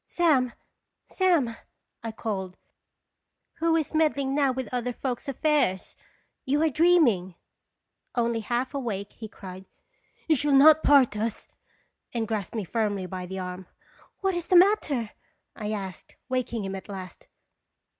[0.17, 0.53] ""Sam!
[1.05, 1.55] Sam!"
[2.01, 2.57] I called,
[3.59, 5.95] "who is meddling now with other folks' affairs.
[6.43, 7.35] You are dream ing."
[8.15, 11.49] Only half awake, he cried:*' You shall not part us!"
[12.15, 13.67] and grasped me firmly by the arm."
[14.21, 15.11] What is the matter?"
[15.55, 17.27] I said, waking him at last.